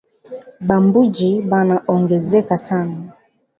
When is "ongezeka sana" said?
1.93-2.97